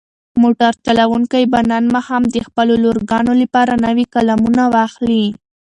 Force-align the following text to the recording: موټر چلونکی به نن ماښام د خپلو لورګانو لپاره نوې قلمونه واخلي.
موټر 0.41 0.73
چلونکی 0.85 1.43
به 1.51 1.59
نن 1.71 1.83
ماښام 1.95 2.23
د 2.33 2.35
خپلو 2.47 2.73
لورګانو 2.83 3.33
لپاره 3.41 3.73
نوې 3.85 4.05
قلمونه 4.13 4.63
واخلي. 4.75 5.25